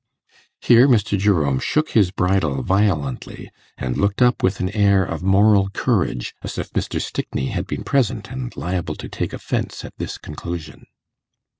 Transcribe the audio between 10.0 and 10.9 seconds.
conclusion.